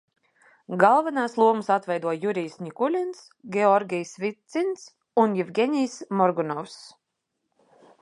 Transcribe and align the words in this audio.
Galvenās 0.83 1.35
lomas 1.41 1.69
atveido 1.75 2.15
Jurijs 2.23 2.57
Ņikuļins, 2.69 3.21
Georgijs 3.57 4.17
Vicins 4.27 4.89
un 5.27 5.41
Jevgeņijs 5.43 6.03
Morgunovs. 6.23 6.85